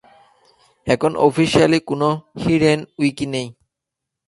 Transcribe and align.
এখন 0.87 1.11
অফিসিয়ালি 1.25 1.79
কোন 1.87 2.01
hidden 2.41 2.79
wiki 2.99 3.25
নেই। 3.33 3.47